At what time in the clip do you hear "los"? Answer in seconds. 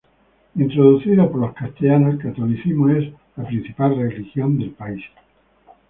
1.41-1.53